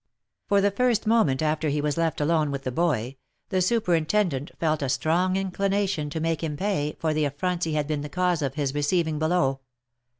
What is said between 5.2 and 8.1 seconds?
inclination to make him pay for the affronts he had been the